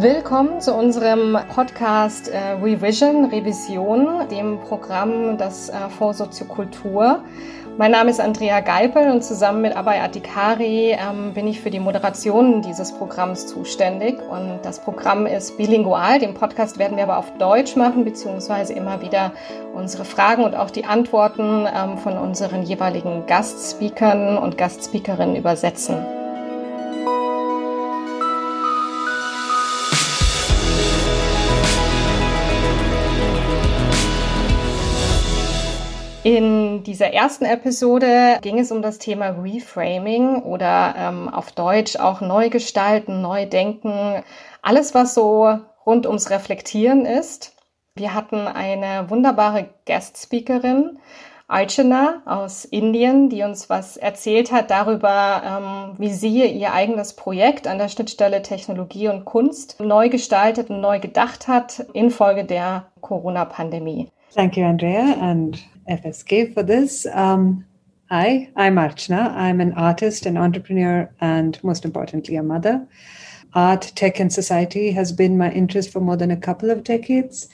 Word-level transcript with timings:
Willkommen 0.00 0.62
zu 0.62 0.72
unserem 0.72 1.36
Podcast 1.54 2.28
äh, 2.28 2.52
Revision, 2.52 3.26
Revision, 3.26 4.26
dem 4.30 4.58
Programm 4.60 5.36
des 5.36 5.68
äh, 5.68 5.74
Fonds 5.90 6.16
Soziokultur. 6.16 7.22
Mein 7.76 7.90
Name 7.90 8.08
ist 8.08 8.18
Andrea 8.18 8.60
Geipel 8.60 9.10
und 9.10 9.22
zusammen 9.22 9.60
mit 9.60 9.76
Abay 9.76 10.00
Atikari 10.00 10.92
ähm, 10.92 11.34
bin 11.34 11.46
ich 11.46 11.60
für 11.60 11.68
die 11.68 11.80
Moderation 11.80 12.62
dieses 12.62 12.92
Programms 12.92 13.46
zuständig. 13.46 14.18
Und 14.30 14.60
das 14.62 14.80
Programm 14.80 15.26
ist 15.26 15.58
bilingual. 15.58 16.18
Den 16.18 16.32
Podcast 16.32 16.78
werden 16.78 16.96
wir 16.96 17.04
aber 17.04 17.18
auf 17.18 17.36
Deutsch 17.36 17.76
machen, 17.76 18.02
beziehungsweise 18.02 18.72
immer 18.72 19.02
wieder 19.02 19.32
unsere 19.74 20.06
Fragen 20.06 20.44
und 20.44 20.56
auch 20.56 20.70
die 20.70 20.86
Antworten 20.86 21.66
ähm, 21.66 21.98
von 21.98 22.16
unseren 22.16 22.62
jeweiligen 22.62 23.26
Gastspeakern 23.26 24.38
und 24.38 24.56
Gastspeakerinnen 24.56 25.36
übersetzen. 25.36 26.19
In 36.22 36.82
dieser 36.82 37.14
ersten 37.14 37.46
Episode 37.46 38.38
ging 38.42 38.58
es 38.58 38.70
um 38.70 38.82
das 38.82 38.98
Thema 38.98 39.28
Reframing 39.28 40.42
oder 40.42 40.94
ähm, 40.98 41.30
auf 41.30 41.50
Deutsch 41.52 41.96
auch 41.96 42.20
Neugestalten, 42.20 43.22
Neudenken, 43.22 44.22
alles, 44.60 44.94
was 44.94 45.14
so 45.14 45.58
rund 45.86 46.06
ums 46.06 46.28
Reflektieren 46.28 47.06
ist. 47.06 47.56
Wir 47.94 48.12
hatten 48.12 48.36
eine 48.36 49.08
wunderbare 49.08 49.70
Guest-Speakerin, 49.86 50.98
Archana 51.48 52.22
aus 52.26 52.66
Indien, 52.66 53.30
die 53.30 53.42
uns 53.42 53.70
was 53.70 53.96
erzählt 53.96 54.52
hat 54.52 54.70
darüber, 54.70 55.42
ähm, 55.42 55.94
wie 55.98 56.12
sie 56.12 56.44
ihr 56.44 56.74
eigenes 56.74 57.16
Projekt 57.16 57.66
an 57.66 57.78
der 57.78 57.88
Schnittstelle 57.88 58.42
Technologie 58.42 59.08
und 59.08 59.24
Kunst 59.24 59.80
neu 59.80 60.10
gestaltet 60.10 60.68
und 60.68 60.82
neu 60.82 61.00
gedacht 61.00 61.48
hat 61.48 61.86
infolge 61.94 62.44
der 62.44 62.88
Corona-Pandemie. 63.00 64.10
Thank 64.34 64.56
you, 64.56 64.64
Andrea, 64.64 65.16
and 65.20 65.58
FSK 65.90 66.54
for 66.54 66.62
this. 66.62 67.04
Um, 67.12 67.66
hi, 68.08 68.48
I'm 68.54 68.76
Archana. 68.76 69.34
I'm 69.34 69.60
an 69.60 69.72
artist, 69.72 70.24
an 70.24 70.36
entrepreneur, 70.36 71.10
and 71.20 71.62
most 71.64 71.84
importantly, 71.84 72.36
a 72.36 72.42
mother. 72.42 72.86
Art, 73.54 73.92
tech, 73.96 74.20
and 74.20 74.32
society 74.32 74.92
has 74.92 75.10
been 75.10 75.36
my 75.36 75.50
interest 75.50 75.90
for 75.90 76.00
more 76.00 76.16
than 76.16 76.30
a 76.30 76.36
couple 76.36 76.70
of 76.70 76.84
decades. 76.84 77.48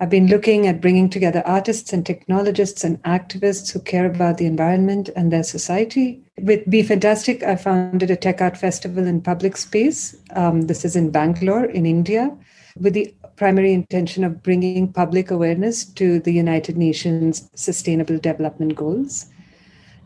I've 0.00 0.10
been 0.10 0.26
looking 0.26 0.66
at 0.66 0.80
bringing 0.80 1.08
together 1.08 1.42
artists 1.46 1.92
and 1.92 2.04
technologists 2.04 2.84
and 2.84 3.02
activists 3.02 3.72
who 3.72 3.80
care 3.80 4.06
about 4.06 4.38
the 4.38 4.46
environment 4.46 5.08
and 5.14 5.32
their 5.32 5.42
society. 5.42 6.22
With 6.38 6.68
Be 6.68 6.82
Fantastic, 6.82 7.42
I 7.42 7.56
founded 7.56 8.10
a 8.10 8.16
tech 8.16 8.40
art 8.40 8.56
festival 8.56 9.06
in 9.06 9.22
public 9.22 9.56
space. 9.56 10.16
Um, 10.34 10.62
this 10.62 10.84
is 10.84 10.96
in 10.96 11.10
Bangalore, 11.10 11.64
in 11.64 11.86
India, 11.86 12.36
with 12.78 12.92
the 12.94 13.14
primary 13.36 13.72
intention 13.72 14.24
of 14.24 14.42
bringing 14.42 14.92
public 14.92 15.30
awareness 15.30 15.84
to 15.84 16.20
the 16.20 16.32
United 16.32 16.76
Nations 16.76 17.50
Sustainable 17.54 18.18
Development 18.18 18.74
Goals. 18.74 19.26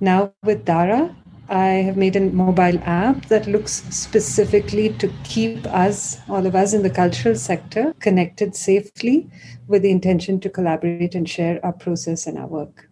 Now, 0.01 0.33
with 0.43 0.65
Dara, 0.65 1.15
I 1.49 1.83
have 1.87 1.97
made 1.97 2.17
a 2.17 2.21
mobile 2.21 2.79
app 2.85 3.27
that 3.27 3.47
looks 3.47 3.83
specifically 3.91 4.91
to 4.95 5.13
keep 5.25 5.67
us, 5.67 6.19
all 6.29 6.47
of 6.47 6.55
us 6.55 6.75
in 6.75 6.83
the 6.83 6.91
cultural 6.91 7.35
sector, 7.35 7.95
connected 8.01 8.55
safely 8.55 9.29
with 9.67 9.83
the 9.83 9.91
intention 9.91 10.41
to 10.41 10.51
collaborate 10.51 11.15
and 11.15 11.29
share 11.29 11.65
our 11.65 11.73
process 11.73 12.27
and 12.27 12.39
our 12.39 12.47
work. 12.47 12.90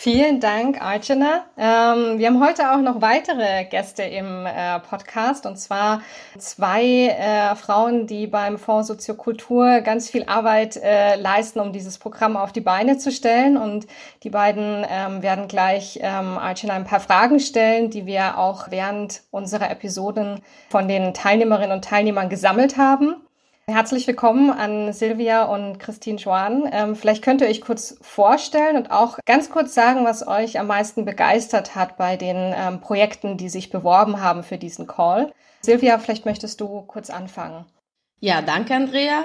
Vielen 0.00 0.38
Dank, 0.38 0.80
Archana. 0.80 1.46
Ähm, 1.56 2.20
wir 2.20 2.28
haben 2.28 2.40
heute 2.40 2.70
auch 2.70 2.80
noch 2.80 3.00
weitere 3.02 3.64
Gäste 3.64 4.04
im 4.04 4.46
äh, 4.46 4.78
Podcast 4.78 5.44
und 5.44 5.56
zwar 5.58 6.02
zwei 6.38 7.08
äh, 7.08 7.56
Frauen, 7.56 8.06
die 8.06 8.28
beim 8.28 8.58
Fonds 8.58 8.86
Soziokultur 8.86 9.80
ganz 9.80 10.08
viel 10.08 10.22
Arbeit 10.26 10.76
äh, 10.76 11.16
leisten, 11.16 11.58
um 11.58 11.72
dieses 11.72 11.98
Programm 11.98 12.36
auf 12.36 12.52
die 12.52 12.60
Beine 12.60 12.98
zu 12.98 13.10
stellen. 13.10 13.56
Und 13.56 13.88
die 14.22 14.30
beiden 14.30 14.86
ähm, 14.88 15.20
werden 15.22 15.48
gleich 15.48 15.98
ähm, 16.00 16.38
Archana 16.38 16.74
ein 16.74 16.84
paar 16.84 17.00
Fragen 17.00 17.40
stellen, 17.40 17.90
die 17.90 18.06
wir 18.06 18.38
auch 18.38 18.70
während 18.70 19.22
unserer 19.32 19.68
Episoden 19.68 20.42
von 20.70 20.86
den 20.86 21.12
Teilnehmerinnen 21.12 21.72
und 21.72 21.84
Teilnehmern 21.84 22.28
gesammelt 22.28 22.76
haben. 22.76 23.16
Herzlich 23.70 24.06
willkommen 24.06 24.50
an 24.50 24.94
Silvia 24.94 25.44
und 25.44 25.78
Christine 25.78 26.16
Joan. 26.16 26.66
Ähm, 26.72 26.96
vielleicht 26.96 27.22
könnt 27.22 27.42
ihr 27.42 27.48
euch 27.48 27.60
kurz 27.60 27.98
vorstellen 28.00 28.78
und 28.78 28.90
auch 28.90 29.18
ganz 29.26 29.50
kurz 29.50 29.74
sagen, 29.74 30.06
was 30.06 30.26
euch 30.26 30.58
am 30.58 30.68
meisten 30.68 31.04
begeistert 31.04 31.74
hat 31.74 31.98
bei 31.98 32.16
den 32.16 32.54
ähm, 32.56 32.80
Projekten, 32.80 33.36
die 33.36 33.50
sich 33.50 33.68
beworben 33.68 34.22
haben 34.22 34.42
für 34.42 34.56
diesen 34.56 34.86
Call. 34.86 35.34
Silvia, 35.60 35.98
vielleicht 35.98 36.24
möchtest 36.24 36.62
du 36.62 36.80
kurz 36.86 37.10
anfangen. 37.10 37.66
Ja, 38.20 38.40
danke, 38.40 38.74
Andrea. 38.74 39.24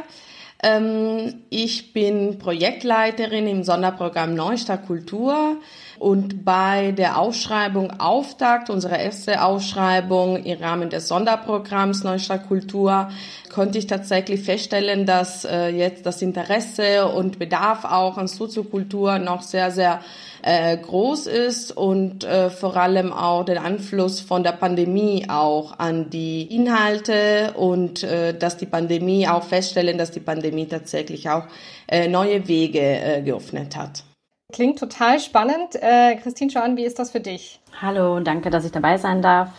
Ähm, 0.64 1.42
ich 1.50 1.92
bin 1.92 2.40
Projektleiterin 2.40 3.48
im 3.48 3.64
Sonderprogramm 3.64 4.34
Neustadt 4.34 4.88
Kultur 4.88 5.58
und 6.00 6.46
bei 6.46 6.94
der 6.94 7.18
Ausschreibung 7.18 8.00
Auftakt, 8.00 8.70
unsere 8.70 8.98
erste 8.98 9.44
Ausschreibung 9.44 10.38
im 10.44 10.58
Rahmen 10.58 10.90
des 10.90 11.10
Sonderprogramms 11.10 12.06
Neustadt 12.06 12.48
Kultur, 12.48 13.10
konnte 13.54 13.78
ich 13.78 13.88
tatsächlich 13.88 14.42
feststellen, 14.42 15.06
dass 15.06 15.44
äh, 15.44 15.68
jetzt 15.68 16.06
das 16.06 16.22
Interesse 16.22 17.10
und 17.10 17.40
Bedarf 17.40 17.84
auch 17.84 18.18
an 18.18 18.28
Soziokultur 18.28 19.20
noch 19.20 19.42
sehr, 19.42 19.70
sehr 19.70 20.00
äh, 20.44 20.78
groß 20.78 21.28
ist 21.28 21.76
und 21.76 22.26
äh, 22.26 22.50
vor 22.50 22.76
allem 22.76 23.14
auch 23.14 23.46
den 23.46 23.58
Einfluss 23.58 24.20
von 24.20 24.44
der 24.44 24.52
Pandemie 24.52 25.26
auch 25.30 25.80
an 25.80 26.10
die 26.10 26.44
Inhalte 26.54 27.54
und 27.56 28.04
äh, 28.04 28.38
dass 28.38 28.58
die 28.58 28.66
Pandemie 28.66 29.28
auch 29.28 29.44
feststellen, 29.44 29.98
dass 29.98 30.12
die 30.12 30.20
Pandemie 30.20 30.68
tatsächlich 30.68 31.30
auch 31.30 31.44
äh, 31.88 32.10
neue 32.10 32.48
Wege 32.48 32.82
äh, 32.82 33.22
geöffnet 33.22 33.78
hat. 33.78 34.04
Klingt 34.52 34.78
total 34.78 35.20
spannend. 35.20 35.76
Äh, 35.82 36.18
Christine 36.18 36.52
Joan, 36.52 36.78
wie 36.78 36.84
ist 36.84 37.00
das 37.00 37.12
für 37.12 37.22
dich? 37.22 37.62
Hallo, 37.82 38.20
danke, 38.20 38.50
dass 38.50 38.66
ich 38.66 38.72
dabei 38.72 38.98
sein 38.98 39.22
darf. 39.22 39.50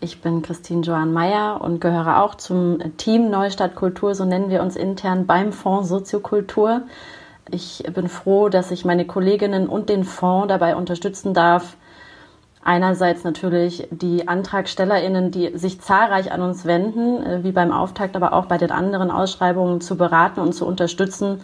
Ich 0.00 0.20
bin 0.20 0.42
Christine 0.42 0.80
Joan 0.80 1.12
Meyer 1.12 1.60
und 1.60 1.80
gehöre 1.80 2.22
auch 2.22 2.34
zum 2.34 2.96
Team 2.96 3.30
Neustadt 3.30 3.76
Kultur, 3.76 4.14
so 4.14 4.24
nennen 4.24 4.50
wir 4.50 4.62
uns 4.62 4.74
intern 4.74 5.26
beim 5.26 5.52
Fonds 5.52 5.88
Soziokultur. 5.88 6.82
Ich 7.52 7.82
bin 7.94 8.08
froh, 8.08 8.48
dass 8.48 8.70
ich 8.70 8.84
meine 8.84 9.06
Kolleginnen 9.06 9.68
und 9.68 9.88
den 9.88 10.04
Fonds 10.04 10.48
dabei 10.48 10.76
unterstützen 10.76 11.34
darf, 11.34 11.76
einerseits 12.62 13.24
natürlich 13.24 13.88
die 13.90 14.28
AntragstellerInnen, 14.28 15.30
die 15.30 15.56
sich 15.56 15.80
zahlreich 15.80 16.30
an 16.32 16.42
uns 16.42 16.64
wenden, 16.64 17.24
äh, 17.24 17.44
wie 17.44 17.52
beim 17.52 17.72
Auftakt, 17.72 18.16
aber 18.16 18.32
auch 18.32 18.46
bei 18.46 18.58
den 18.58 18.70
anderen 18.70 19.10
Ausschreibungen 19.10 19.80
zu 19.80 19.96
beraten 19.96 20.40
und 20.40 20.52
zu 20.52 20.66
unterstützen 20.66 21.40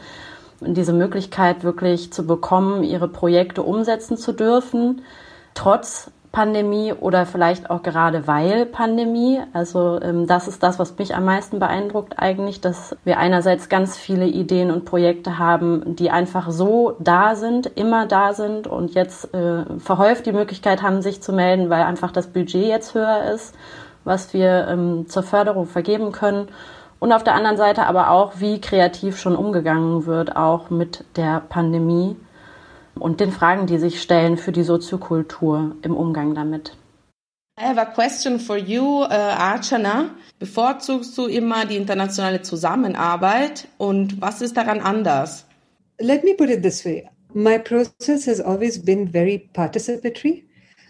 diese 0.60 0.92
Möglichkeit 0.92 1.64
wirklich 1.64 2.12
zu 2.12 2.26
bekommen, 2.26 2.82
ihre 2.82 3.08
Projekte 3.08 3.62
umsetzen 3.62 4.16
zu 4.16 4.32
dürfen, 4.32 5.02
trotz 5.54 6.10
Pandemie 6.36 6.92
oder 6.92 7.24
vielleicht 7.24 7.70
auch 7.70 7.82
gerade 7.82 8.26
weil 8.26 8.66
Pandemie. 8.66 9.40
Also 9.54 9.98
ähm, 10.02 10.26
das 10.26 10.48
ist 10.48 10.62
das, 10.62 10.78
was 10.78 10.98
mich 10.98 11.14
am 11.14 11.24
meisten 11.24 11.58
beeindruckt 11.58 12.18
eigentlich, 12.18 12.60
dass 12.60 12.94
wir 13.04 13.16
einerseits 13.16 13.70
ganz 13.70 13.96
viele 13.96 14.26
Ideen 14.26 14.70
und 14.70 14.84
Projekte 14.84 15.38
haben, 15.38 15.96
die 15.96 16.10
einfach 16.10 16.50
so 16.50 16.94
da 16.98 17.36
sind, 17.36 17.64
immer 17.64 18.04
da 18.04 18.34
sind 18.34 18.66
und 18.66 18.92
jetzt 18.92 19.32
äh, 19.32 19.64
verhäuft 19.78 20.26
die 20.26 20.32
Möglichkeit 20.32 20.82
haben, 20.82 21.00
sich 21.00 21.22
zu 21.22 21.32
melden, 21.32 21.70
weil 21.70 21.84
einfach 21.84 22.12
das 22.12 22.26
Budget 22.26 22.66
jetzt 22.66 22.92
höher 22.92 23.32
ist, 23.32 23.54
was 24.04 24.34
wir 24.34 24.68
ähm, 24.68 25.08
zur 25.08 25.22
Förderung 25.22 25.64
vergeben 25.64 26.12
können. 26.12 26.48
Und 26.98 27.12
auf 27.12 27.24
der 27.24 27.34
anderen 27.34 27.56
Seite 27.56 27.86
aber 27.86 28.10
auch, 28.10 28.34
wie 28.40 28.60
kreativ 28.60 29.18
schon 29.18 29.36
umgegangen 29.36 30.04
wird, 30.04 30.36
auch 30.36 30.68
mit 30.68 31.02
der 31.16 31.40
Pandemie 31.48 32.14
und 32.98 33.20
den 33.20 33.32
Fragen, 33.32 33.66
die 33.66 33.78
sich 33.78 34.00
stellen 34.00 34.36
für 34.36 34.52
die 34.52 34.62
Soziokultur 34.62 35.76
im 35.82 35.96
Umgang 35.96 36.34
damit. 36.34 36.76
I 37.58 37.64
have 37.64 37.80
a 37.80 37.86
question 37.86 38.38
for 38.38 38.58
you, 38.58 39.02
uh, 39.04 39.08
Archana. 39.08 40.10
Bevorzugst 40.38 41.16
du 41.16 41.26
immer 41.26 41.64
die 41.64 41.76
internationale 41.76 42.42
Zusammenarbeit 42.42 43.68
und 43.78 44.20
was 44.20 44.42
ist 44.42 44.58
daran 44.58 44.80
anders? 44.80 45.46
Let 45.98 46.22
me 46.24 46.34
put 46.34 46.50
it 46.50 46.62
this 46.62 46.84
way. 46.84 47.08
My 47.32 47.58
process 47.58 48.26
has 48.26 48.40
always 48.40 48.78
been 48.78 49.10
very 49.10 49.48
participatory. 49.54 50.44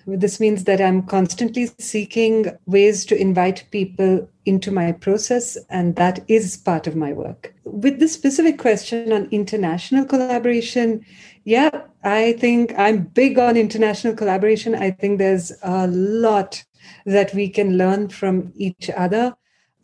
This 0.07 0.39
means 0.39 0.65
that 0.65 0.81
I'm 0.81 1.07
constantly 1.07 1.69
seeking 1.79 2.47
ways 2.67 3.05
to 3.07 3.17
invite 3.17 3.65
people 3.73 4.29
into 4.45 4.71
my 4.71 4.93
process, 4.93 5.57
and 5.69 5.97
that 5.97 6.21
is 6.29 6.57
part 6.57 6.87
of 6.87 6.95
my 6.95 7.13
work. 7.13 7.53
With 7.65 7.99
this 7.99 8.13
specific 8.13 8.59
question 8.59 9.13
on 9.13 9.29
international 9.33 10.05
collaboration, 10.05 11.05
yeah, 11.45 11.71
I 12.07 12.35
think 12.35 12.73
I'm 12.79 13.03
big 13.03 13.37
on 13.37 13.57
international 13.57 14.15
collaboration. 14.15 14.77
I 14.77 14.93
think 14.93 15.19
there's 15.19 15.53
a 15.65 15.89
lot 15.89 16.63
that 17.05 17.35
we 17.35 17.49
can 17.49 17.77
learn 17.77 18.11
from 18.11 18.53
each 18.55 18.89
other. 18.97 19.35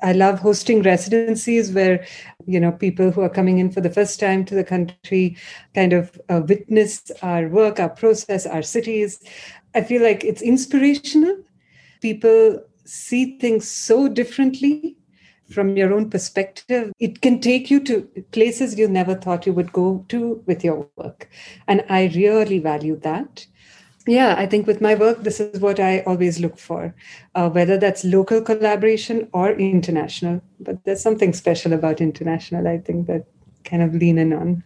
I 0.03 0.13
love 0.13 0.39
hosting 0.39 0.83
residencies 0.83 1.73
where, 1.73 2.07
you 2.47 2.61
know, 2.61 2.71
people 2.71 3.11
who 3.11 3.23
are 3.23 3.29
coming 3.29 3.59
in 3.59 3.73
for 3.73 3.81
the 3.81 3.91
first 3.91 4.21
time 4.21 4.45
to 4.45 4.55
the 4.55 4.63
country 4.63 5.37
kind 5.75 5.93
of 5.93 6.17
uh, 6.29 6.43
witness 6.47 7.11
our 7.23 7.49
work, 7.49 7.81
our 7.81 7.89
process, 7.89 8.47
our 8.47 8.63
cities. 8.63 9.21
I 9.75 9.83
feel 9.83 10.01
like 10.01 10.23
it's 10.23 10.43
inspirational. 10.43 11.39
People 12.01 12.61
see 12.85 13.37
things 13.39 13.69
so 13.69 14.07
differently 14.07 14.97
from 15.53 15.77
your 15.77 15.93
own 15.93 16.11
perspective, 16.11 16.93
it 16.99 17.21
can 17.21 17.41
take 17.41 17.71
you 17.71 17.81
to 17.81 18.03
places 18.33 18.79
you 18.79 18.89
never 18.89 19.15
thought 19.15 19.47
you 19.47 19.53
would 19.53 19.73
go 19.73 20.05
to 20.09 20.43
with 20.47 20.65
your 20.65 20.89
work. 20.97 21.29
And 21.69 21.85
I 21.89 22.11
really 22.15 22.59
value 22.59 22.97
that. 23.01 23.47
Yeah, 24.07 24.35
I 24.37 24.47
think 24.47 24.67
with 24.67 24.81
my 24.81 24.97
work, 24.97 25.23
this 25.23 25.39
is 25.39 25.61
what 25.61 25.79
I 25.79 26.01
always 26.01 26.41
look 26.41 26.59
for, 26.59 26.93
uh, 27.37 27.49
whether 27.51 27.79
that's 27.79 28.03
local 28.03 28.43
collaboration 28.43 29.29
or 29.33 29.53
international. 29.53 30.43
But 30.59 30.85
there's 30.85 31.01
something 31.01 31.33
special 31.33 31.73
about 31.73 32.01
international, 32.01 32.67
I 32.67 32.79
think, 32.79 33.07
that 33.07 33.27
kind 33.65 33.83
of 33.83 33.95
lean 33.95 34.19
in 34.19 34.33
on. 34.33 34.65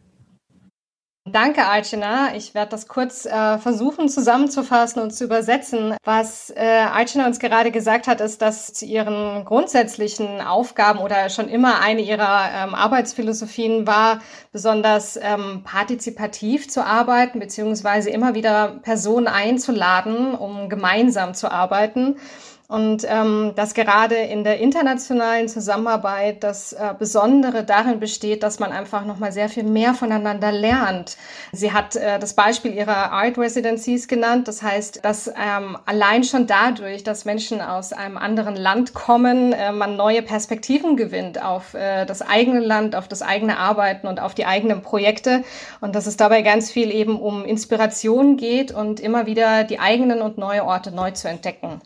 Danke, 1.28 1.66
Alcina. 1.66 2.36
Ich 2.36 2.54
werde 2.54 2.70
das 2.70 2.86
kurz 2.86 3.26
äh, 3.26 3.58
versuchen 3.58 4.08
zusammenzufassen 4.08 5.02
und 5.02 5.10
zu 5.10 5.24
übersetzen. 5.24 5.96
Was 6.04 6.50
äh, 6.50 6.86
Alcina 6.92 7.26
uns 7.26 7.40
gerade 7.40 7.72
gesagt 7.72 8.06
hat, 8.06 8.20
ist, 8.20 8.42
dass 8.42 8.72
zu 8.72 8.84
ihren 8.84 9.44
grundsätzlichen 9.44 10.40
Aufgaben 10.40 11.00
oder 11.00 11.28
schon 11.28 11.48
immer 11.48 11.80
eine 11.80 12.02
ihrer 12.02 12.50
ähm, 12.54 12.76
Arbeitsphilosophien 12.76 13.88
war, 13.88 14.20
besonders 14.52 15.18
ähm, 15.20 15.64
partizipativ 15.64 16.70
zu 16.70 16.84
arbeiten, 16.86 17.40
beziehungsweise 17.40 18.10
immer 18.10 18.36
wieder 18.36 18.78
Personen 18.82 19.26
einzuladen, 19.26 20.32
um 20.32 20.68
gemeinsam 20.68 21.34
zu 21.34 21.50
arbeiten. 21.50 22.20
Und 22.68 23.06
ähm, 23.08 23.52
dass 23.54 23.74
gerade 23.74 24.16
in 24.16 24.42
der 24.42 24.58
internationalen 24.58 25.48
Zusammenarbeit 25.48 26.42
das 26.42 26.72
äh, 26.72 26.94
Besondere 26.98 27.62
darin 27.62 28.00
besteht, 28.00 28.42
dass 28.42 28.58
man 28.58 28.72
einfach 28.72 29.04
nochmal 29.04 29.30
sehr 29.30 29.48
viel 29.48 29.62
mehr 29.62 29.94
voneinander 29.94 30.50
lernt. 30.50 31.16
Sie 31.52 31.72
hat 31.72 31.94
äh, 31.94 32.18
das 32.18 32.34
Beispiel 32.34 32.74
ihrer 32.74 33.12
Art 33.12 33.38
Residencies 33.38 34.08
genannt. 34.08 34.48
Das 34.48 34.62
heißt, 34.62 35.04
dass 35.04 35.28
ähm, 35.28 35.78
allein 35.86 36.24
schon 36.24 36.48
dadurch, 36.48 37.04
dass 37.04 37.24
Menschen 37.24 37.60
aus 37.60 37.92
einem 37.92 38.16
anderen 38.16 38.56
Land 38.56 38.94
kommen, 38.94 39.52
äh, 39.52 39.70
man 39.70 39.94
neue 39.94 40.22
Perspektiven 40.22 40.96
gewinnt 40.96 41.40
auf 41.40 41.74
äh, 41.74 42.04
das 42.04 42.20
eigene 42.20 42.58
Land, 42.58 42.96
auf 42.96 43.06
das 43.06 43.22
eigene 43.22 43.58
Arbeiten 43.58 44.08
und 44.08 44.18
auf 44.18 44.34
die 44.34 44.44
eigenen 44.44 44.82
Projekte. 44.82 45.44
Und 45.80 45.94
dass 45.94 46.08
es 46.08 46.16
dabei 46.16 46.42
ganz 46.42 46.72
viel 46.72 46.90
eben 46.90 47.20
um 47.20 47.44
Inspiration 47.44 48.36
geht 48.36 48.72
und 48.72 48.98
immer 48.98 49.26
wieder 49.26 49.62
die 49.62 49.78
eigenen 49.78 50.20
und 50.20 50.36
neue 50.36 50.64
Orte 50.64 50.90
neu 50.90 51.12
zu 51.12 51.28
entdecken. 51.28 51.80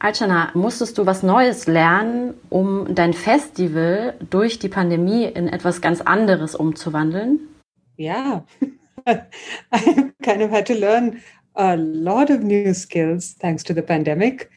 Alchana, 0.00 0.50
musstest 0.54 0.96
du 0.96 1.04
was 1.04 1.22
Neues 1.22 1.66
lernen, 1.66 2.32
um 2.48 2.94
dein 2.94 3.12
Festival 3.12 4.14
durch 4.30 4.58
die 4.58 4.70
Pandemie 4.70 5.24
in 5.24 5.46
etwas 5.46 5.82
ganz 5.82 6.00
anderes 6.00 6.54
umzuwandeln? 6.54 7.40
Yeah, 7.98 8.46
I 9.04 10.12
kind 10.22 10.42
of 10.42 10.50
had 10.50 10.66
to 10.68 10.74
learn 10.74 11.20
a 11.54 11.74
lot 11.74 12.30
of 12.30 12.42
new 12.42 12.72
skills 12.72 13.34
thanks 13.38 13.62
to 13.64 13.74
the 13.74 13.82
pandemic. 13.82 14.48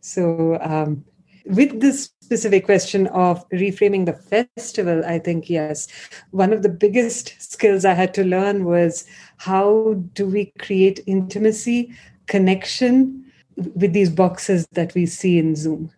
So, 0.00 0.58
um, 0.62 1.04
with 1.44 1.78
this 1.78 2.10
specific 2.22 2.64
question 2.64 3.06
of 3.08 3.46
reframing 3.50 4.06
the 4.06 4.14
festival, 4.14 5.04
I 5.04 5.18
think, 5.18 5.50
yes, 5.50 5.88
one 6.30 6.54
of 6.54 6.62
the 6.62 6.70
biggest 6.70 7.34
skills 7.38 7.84
I 7.84 7.92
had 7.92 8.14
to 8.14 8.24
learn 8.24 8.64
was 8.64 9.04
how 9.36 9.96
do 10.14 10.26
we 10.26 10.52
create 10.58 11.00
intimacy, 11.06 11.92
connection, 12.28 13.25
with 13.56 13.92
these 13.92 14.10
boxes 14.10 14.66
that 14.72 14.94
we 14.94 15.06
see 15.06 15.38
in 15.38 15.56
Zoom. 15.56 15.90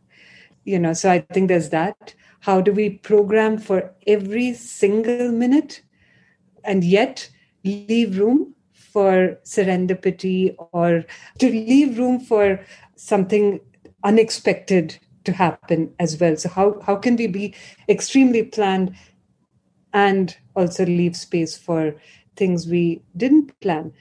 You 0.65 0.79
know, 0.79 0.93
so 0.93 1.11
I 1.11 1.21
think 1.21 1.49
there's 1.49 1.71
that. 1.71 2.15
How 2.41 2.61
do 2.61 2.73
we 2.73 2.91
program 2.91 3.59
for 3.59 3.93
every 4.07 4.55
single 4.55 5.33
minute 5.33 5.83
and 6.65 6.85
yet 6.85 7.29
leave 7.65 8.19
room 8.19 8.55
for 8.73 9.39
serendipity 9.45 10.55
or 10.73 11.05
to 11.39 11.51
leave 11.51 11.99
room 11.99 12.21
for 12.21 12.61
something 12.97 13.61
unexpected 14.05 14.99
to 15.25 15.33
happen 15.33 15.93
as 15.99 16.21
well? 16.21 16.37
So, 16.37 16.49
how, 16.49 16.81
how 16.81 16.97
can 16.97 17.17
we 17.17 17.27
be 17.27 17.55
extremely 17.89 18.45
planned 18.45 18.95
and 19.93 20.37
also 20.55 20.85
leave 20.85 21.17
space 21.17 21.57
for 21.57 21.95
things 22.37 22.67
we 22.67 23.03
didn't 23.17 23.59
plan? 23.61 23.93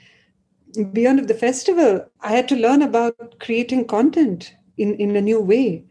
Beyond 0.85 1.19
of 1.19 1.27
the 1.27 1.33
festival, 1.33 2.05
I 2.21 2.31
had 2.31 2.47
to 2.49 2.55
learn 2.55 2.81
about 2.81 3.39
creating 3.39 3.87
content 3.87 4.55
in, 4.77 4.95
in 4.95 5.15
a 5.15 5.21
new 5.21 5.39
way. 5.39 5.83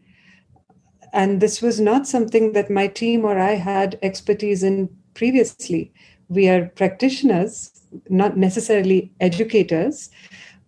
And 1.13 1.41
this 1.41 1.61
was 1.61 1.79
not 1.79 2.07
something 2.07 2.53
that 2.53 2.69
my 2.69 2.87
team 2.87 3.25
or 3.25 3.39
I 3.39 3.55
had 3.55 3.97
expertise 4.01 4.63
in 4.63 4.89
previously. 5.13 5.91
We 6.29 6.49
are 6.49 6.65
practitioners, 6.67 7.71
not 8.09 8.37
necessarily 8.37 9.11
educators, 9.19 10.09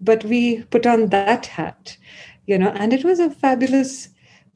but 0.01 0.23
we 0.23 0.63
put 0.63 0.85
on 0.85 1.07
that 1.07 1.45
hat, 1.45 1.97
you 2.45 2.57
know, 2.57 2.69
and 2.69 2.93
it 2.93 3.03
was 3.03 3.19
a 3.19 3.29
fabulous 3.29 4.09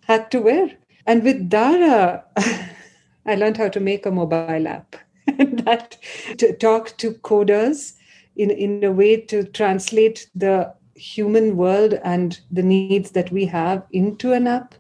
hat 0.08 0.32
to 0.32 0.40
wear. 0.40 0.72
And 1.06 1.24
with 1.24 1.50
Dara, 1.50 2.24
I 3.26 3.36
learned 3.36 3.58
how 3.58 3.70
to 3.70 3.80
make 3.80 4.06
a 4.06 4.12
mobile 4.12 4.68
app 4.68 4.96
that 5.28 5.98
to 6.38 6.56
talk 6.56 6.98
to 6.98 7.12
coders 7.16 7.94
in, 8.36 8.52
in 8.52 8.84
a 8.84 8.92
way 8.92 9.18
to 9.18 9.44
translate 9.44 10.30
the 10.36 10.74
human 10.96 11.58
world 11.58 11.94
and 12.04 12.40
the 12.52 12.64
needs 12.64 13.12
that 13.12 13.32
we 13.32 13.46
have 13.46 13.86
into 13.92 14.34
an 14.34 14.48
app. 14.48 14.76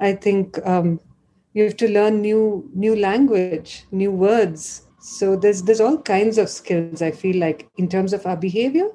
I 0.00 0.14
think 0.14 0.58
um, 0.66 1.00
you 1.54 1.64
have 1.64 1.76
to 1.78 1.88
learn 1.88 2.20
new 2.20 2.68
new 2.74 2.96
language, 2.96 3.84
new 3.92 4.10
words. 4.10 4.82
So 5.00 5.36
there's 5.36 5.62
there's 5.62 5.80
all 5.80 6.00
kinds 6.00 6.38
of 6.38 6.48
skills. 6.48 7.02
I 7.02 7.10
feel 7.10 7.36
like 7.36 7.68
in 7.76 7.88
terms 7.88 8.12
of 8.12 8.26
our 8.26 8.36
behavior, 8.36 8.88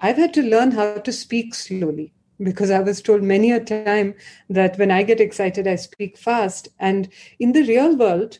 I've 0.00 0.16
had 0.16 0.34
to 0.34 0.42
learn 0.42 0.72
how 0.72 0.94
to 0.94 1.12
speak 1.12 1.54
slowly 1.54 2.12
because 2.42 2.70
I 2.70 2.80
was 2.80 3.00
told 3.00 3.22
many 3.22 3.52
a 3.52 3.60
time 3.60 4.14
that 4.48 4.78
when 4.78 4.90
I 4.90 5.02
get 5.02 5.20
excited, 5.20 5.66
I 5.66 5.76
speak 5.76 6.18
fast. 6.18 6.68
And 6.80 7.08
in 7.38 7.52
the 7.52 7.62
real 7.62 7.96
world, 7.96 8.38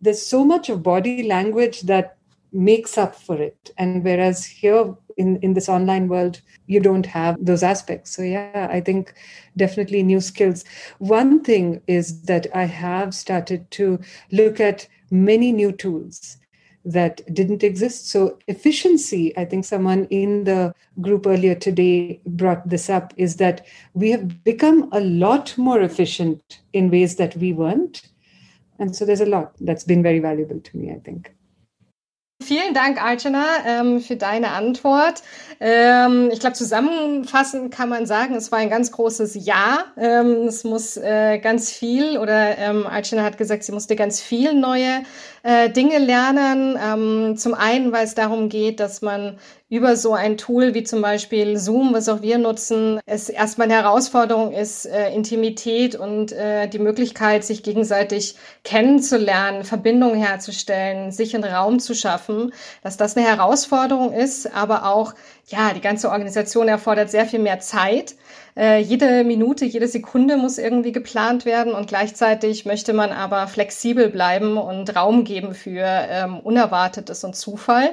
there's 0.00 0.24
so 0.24 0.44
much 0.44 0.68
of 0.68 0.82
body 0.82 1.24
language 1.24 1.82
that 1.82 2.16
makes 2.52 2.98
up 2.98 3.14
for 3.14 3.40
it. 3.40 3.70
And 3.78 4.04
whereas 4.04 4.44
here 4.44 4.94
in 5.16 5.36
in 5.38 5.54
this 5.54 5.68
online 5.68 6.08
world 6.08 6.40
you 6.66 6.80
don't 6.80 7.06
have 7.06 7.36
those 7.44 7.62
aspects. 7.62 8.10
So 8.10 8.22
yeah 8.22 8.68
i 8.70 8.80
think 8.80 9.14
definitely 9.56 10.02
new 10.02 10.20
skills. 10.20 10.64
One 10.98 11.42
thing 11.42 11.80
is 11.86 12.22
that 12.22 12.46
i 12.54 12.64
have 12.64 13.14
started 13.14 13.70
to 13.72 13.98
look 14.32 14.60
at 14.60 14.86
many 15.10 15.52
new 15.52 15.72
tools 15.72 16.36
that 16.84 17.20
didn't 17.34 17.62
exist. 17.62 18.08
So 18.08 18.38
efficiency 18.48 19.36
i 19.36 19.44
think 19.44 19.64
someone 19.64 20.06
in 20.06 20.44
the 20.44 20.74
group 21.00 21.26
earlier 21.26 21.54
today 21.54 22.20
brought 22.26 22.68
this 22.68 22.88
up 22.88 23.12
is 23.16 23.36
that 23.36 23.66
we 23.94 24.10
have 24.10 24.44
become 24.44 24.88
a 24.92 25.00
lot 25.00 25.56
more 25.58 25.80
efficient 25.82 26.60
in 26.72 26.90
ways 26.90 27.16
that 27.16 27.36
we 27.36 27.52
weren't. 27.52 28.08
And 28.78 28.96
so 28.96 29.04
there's 29.04 29.20
a 29.20 29.26
lot 29.26 29.54
that's 29.60 29.84
been 29.84 30.02
very 30.02 30.20
valuable 30.20 30.58
to 30.58 30.76
me 30.76 30.90
i 30.90 30.98
think 31.00 31.34
Vielen 32.42 32.72
Dank, 32.72 33.02
Archana, 33.02 33.44
ähm, 33.66 34.00
für 34.00 34.16
deine 34.16 34.52
Antwort. 34.52 35.22
Ähm, 35.60 36.30
ich 36.32 36.40
glaube, 36.40 36.54
zusammenfassend 36.54 37.72
kann 37.72 37.90
man 37.90 38.06
sagen, 38.06 38.34
es 38.34 38.50
war 38.50 38.58
ein 38.58 38.70
ganz 38.70 38.92
großes 38.92 39.34
Ja. 39.44 39.84
Ähm, 39.98 40.46
es 40.48 40.64
muss 40.64 40.96
äh, 40.96 41.38
ganz 41.38 41.70
viel, 41.70 42.16
oder 42.16 42.56
ähm, 42.56 42.86
Archana 42.86 43.24
hat 43.24 43.36
gesagt, 43.36 43.64
sie 43.64 43.72
musste 43.72 43.94
ganz 43.94 44.22
viel 44.22 44.54
neue 44.54 45.02
äh, 45.42 45.70
Dinge 45.70 45.98
lernen. 45.98 46.78
Ähm, 46.82 47.36
zum 47.36 47.54
einen, 47.54 47.92
weil 47.92 48.04
es 48.04 48.14
darum 48.14 48.48
geht, 48.48 48.80
dass 48.80 49.02
man 49.02 49.38
über 49.70 49.94
so 49.94 50.14
ein 50.14 50.36
Tool 50.36 50.74
wie 50.74 50.82
zum 50.82 51.00
Beispiel 51.00 51.56
Zoom, 51.56 51.94
was 51.94 52.08
auch 52.08 52.22
wir 52.22 52.38
nutzen, 52.38 52.98
es 53.06 53.28
erstmal 53.28 53.70
eine 53.70 53.80
Herausforderung 53.80 54.52
ist, 54.52 54.84
äh, 54.84 55.14
Intimität 55.14 55.94
und 55.94 56.32
äh, 56.32 56.66
die 56.66 56.80
Möglichkeit, 56.80 57.44
sich 57.44 57.62
gegenseitig 57.62 58.34
kennenzulernen, 58.64 59.62
Verbindungen 59.62 60.20
herzustellen, 60.20 61.12
sich 61.12 61.36
einen 61.36 61.44
Raum 61.44 61.78
zu 61.78 61.94
schaffen, 61.94 62.52
dass 62.82 62.96
das 62.96 63.16
eine 63.16 63.26
Herausforderung 63.26 64.12
ist, 64.12 64.52
aber 64.52 64.86
auch, 64.86 65.14
ja, 65.46 65.72
die 65.72 65.80
ganze 65.80 66.10
Organisation 66.10 66.66
erfordert 66.66 67.10
sehr 67.10 67.26
viel 67.26 67.40
mehr 67.40 67.60
Zeit. 67.60 68.16
Äh, 68.56 68.80
jede 68.80 69.24
Minute, 69.24 69.64
jede 69.64 69.86
Sekunde 69.86 70.36
muss 70.36 70.58
irgendwie 70.58 70.92
geplant 70.92 71.44
werden 71.44 71.72
und 71.72 71.86
gleichzeitig 71.88 72.66
möchte 72.66 72.92
man 72.92 73.10
aber 73.10 73.46
flexibel 73.46 74.08
bleiben 74.08 74.56
und 74.56 74.94
Raum 74.96 75.24
geben 75.24 75.54
für 75.54 75.84
ähm, 75.84 76.40
Unerwartetes 76.40 77.24
und 77.24 77.36
Zufall. 77.36 77.90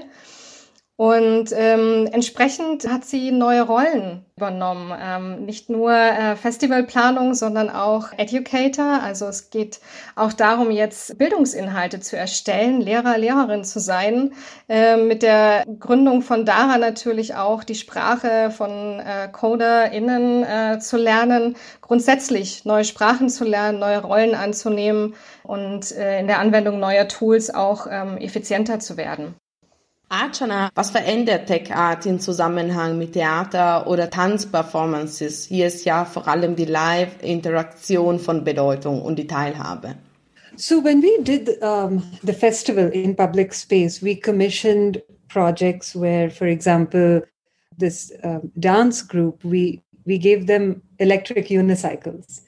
Und 0.98 1.50
ähm, 1.54 2.10
entsprechend 2.12 2.90
hat 2.92 3.06
sie 3.06 3.32
neue 3.32 3.62
Rollen 3.62 4.26
übernommen. 4.36 4.92
Ähm, 5.00 5.46
nicht 5.46 5.70
nur 5.70 5.92
äh, 5.92 6.36
Festivalplanung, 6.36 7.36
sondern 7.36 7.70
auch 7.70 8.08
Educator. 8.18 9.00
Also 9.04 9.28
es 9.28 9.52
geht 9.52 9.80
auch 10.16 10.34
darum, 10.34 10.72
jetzt 10.72 11.20
Bildungsinhalte 11.20 12.00
zu 12.00 12.18
erstellen, 12.18 12.82
Lehrer, 12.82 13.20
Lehrerin 13.20 13.64
zu 13.64 13.80
sein. 13.80 14.34
Äh, 14.68 14.98
mit 14.98 15.22
der 15.22 15.66
Gründung 15.80 16.24
von 16.24 16.46
Dara 16.46 16.80
natürlich 16.80 17.36
auch 17.36 17.64
die 17.64 17.76
Sprache 17.76 18.50
von 18.50 19.00
äh, 19.00 19.28
CoderInnen 19.32 20.44
äh, 20.44 20.80
zu 20.80 20.98
lernen, 20.98 21.58
grundsätzlich 21.82 22.66
neue 22.66 22.86
Sprachen 22.86 23.30
zu 23.30 23.44
lernen, 23.44 23.78
neue 23.78 24.02
Rollen 24.02 24.34
anzunehmen 24.34 25.14
und 25.44 25.92
äh, 25.92 26.20
in 26.20 26.26
der 26.26 26.40
Anwendung 26.40 26.80
neuer 26.80 27.08
Tools 27.08 27.54
auch 27.54 27.86
ähm, 27.88 28.18
effizienter 28.18 28.80
zu 28.80 28.98
werden. 28.98 29.36
Archana, 30.10 30.70
was 30.74 30.92
verändert 30.92 31.48
Tech 31.48 31.76
Art 31.76 32.06
im 32.06 32.20
Zusammenhang 32.20 32.98
mit 32.98 33.14
Theater 33.14 33.88
oder 33.88 34.10
Tanzperformances? 34.10 35.46
Hier 35.46 35.68
ist 35.68 35.84
ja 35.84 36.06
vor 36.06 36.30
allem 36.30 36.56
die 36.56 36.66
Live-Interaktion 36.66 38.20
von 38.20 38.46
Bedeutung 38.46 39.02
und 39.02 39.20
die 39.20 39.28
Teilhabe. 39.28 39.96
So 40.56 40.82
when 40.84 41.04
we 41.04 41.22
did 41.22 41.62
um, 41.62 42.02
the 42.24 42.34
festival 42.34 42.90
in 42.90 43.16
public 43.16 43.54
space, 43.54 44.02
we 44.02 44.16
commissioned 44.16 45.04
projects 45.28 45.94
where, 45.94 46.32
for 46.32 46.48
example, 46.48 47.24
this 47.78 48.12
um, 48.24 48.52
dance 48.56 49.06
group, 49.06 49.44
we 49.44 49.84
we 50.06 50.18
gave 50.18 50.48
them 50.48 50.82
electric 51.00 51.50
unicycles, 51.50 52.42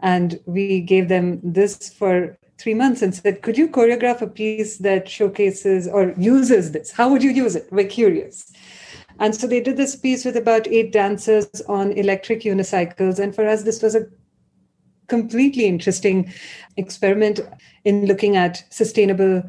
and 0.00 0.40
we 0.46 0.80
gave 0.80 1.08
them 1.08 1.40
this 1.42 1.88
for 1.88 2.36
three 2.58 2.74
months 2.74 3.02
and 3.02 3.14
said, 3.14 3.42
"Could 3.42 3.58
you 3.58 3.68
choreograph 3.68 4.22
a 4.22 4.26
piece 4.26 4.78
that 4.78 5.08
showcases 5.08 5.88
or 5.88 6.14
uses 6.16 6.72
this? 6.72 6.90
How 6.92 7.10
would 7.10 7.22
you 7.22 7.30
use 7.30 7.56
it? 7.56 7.68
We're 7.70 7.88
curious." 7.88 8.52
And 9.18 9.34
so 9.34 9.46
they 9.46 9.60
did 9.60 9.76
this 9.76 9.94
piece 9.94 10.24
with 10.24 10.36
about 10.36 10.66
eight 10.66 10.92
dancers 10.92 11.46
on 11.68 11.92
electric 11.92 12.42
unicycles, 12.42 13.18
and 13.18 13.34
for 13.34 13.46
us, 13.46 13.62
this 13.62 13.82
was 13.82 13.94
a 13.94 14.06
completely 15.06 15.66
interesting 15.66 16.32
experiment 16.76 17.40
in 17.84 18.06
looking 18.06 18.36
at 18.36 18.64
sustainable 18.70 19.42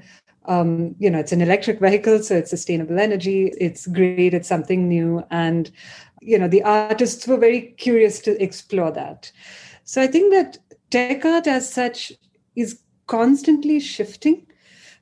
um, 0.48 0.96
you 1.00 1.10
know 1.10 1.20
it's 1.20 1.32
an 1.32 1.42
electric 1.42 1.80
vehicle 1.80 2.22
so 2.22 2.36
it's 2.36 2.50
sustainable 2.50 3.00
energy 3.00 3.52
it's 3.60 3.88
great 3.88 4.34
it's 4.34 4.48
something 4.48 4.88
new 4.88 5.24
and 5.32 5.72
you 6.22 6.38
know 6.38 6.48
the 6.48 6.64
artists 6.64 7.28
were 7.28 7.38
very 7.38 7.62
curious 7.78 8.20
to 8.20 8.42
explore 8.44 8.92
that 8.92 9.32
so 9.84 10.02
i 10.02 10.08
think 10.08 10.32
that 10.32 10.58
tech 10.92 11.26
art 11.26 11.48
as 11.48 11.72
such 11.72 12.12
is 12.56 12.80
constantly 13.08 13.80
shifting 13.80 14.46